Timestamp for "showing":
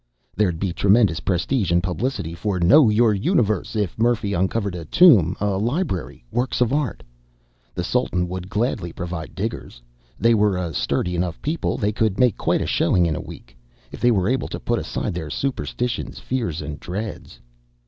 12.65-13.05